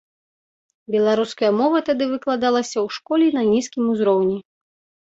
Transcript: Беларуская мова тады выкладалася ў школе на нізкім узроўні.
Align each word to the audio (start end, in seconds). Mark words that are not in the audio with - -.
Беларуская 0.95 1.51
мова 1.59 1.79
тады 1.91 2.03
выкладалася 2.15 2.75
ў 2.75 2.99
школе 2.99 3.27
на 3.39 3.47
нізкім 3.55 3.83
узроўні. 3.97 4.39